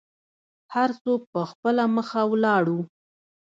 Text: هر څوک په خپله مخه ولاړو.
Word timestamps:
هر 0.73 0.89
څوک 1.03 1.21
په 1.33 1.41
خپله 1.49 1.83
مخه 1.95 2.21
ولاړو. 2.31 2.79